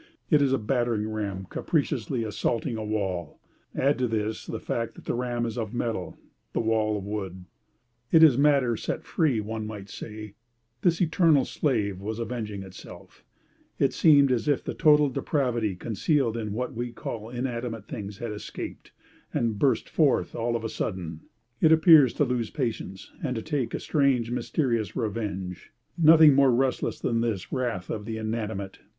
[0.31, 3.39] It is a battering ram capriciously assaulting a wall.
[3.75, 6.17] Add to this, the fact that the ram is of metal,
[6.53, 7.45] the wall of wood.
[8.11, 10.33] It is matter set free; one might say,
[10.81, 13.23] this eternal slave was avenging itself;
[13.77, 18.31] it seems as if the total depravity concealed in what we call inanimate things had
[18.31, 18.91] escaped,
[19.31, 21.19] and burst forth all of a sudden;
[21.59, 26.99] it appears to lose patience, and to take a strange mysterious revenge; nothing more relentless
[26.99, 28.79] than this wrath of the inanimate.